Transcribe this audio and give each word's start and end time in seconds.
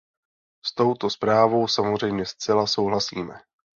S 0.65 0.73
touto 0.75 1.09
zprávou 1.09 1.67
samozřejmě 1.67 2.25
zcela 2.25 2.67
souhlasíme. 2.67 3.39